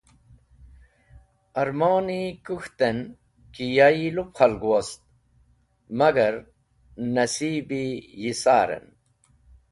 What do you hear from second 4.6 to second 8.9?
wust magar nẽsib yi sarẽn